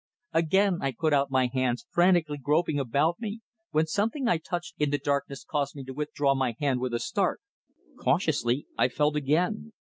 Again 0.33 0.79
I 0.81 0.93
put 0.97 1.13
out 1.13 1.29
my 1.29 1.45
hands, 1.45 1.85
frantically 1.91 2.39
groping 2.39 2.79
about 2.79 3.19
me, 3.19 3.41
when 3.69 3.85
something 3.85 4.27
I 4.27 4.39
touched 4.39 4.73
in 4.79 4.89
the 4.89 4.97
darkness 4.97 5.43
caused 5.45 5.75
me 5.75 5.83
to 5.83 5.93
withdraw 5.93 6.33
my 6.33 6.55
hand 6.59 6.79
with 6.79 6.95
a 6.95 6.99
start. 6.99 7.39
Cautiously 7.99 8.65
I 8.75 8.87
felt 8.89 9.15
again. 9.15 9.73